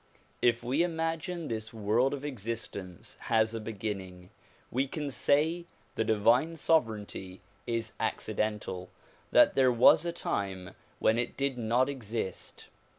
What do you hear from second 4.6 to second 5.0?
we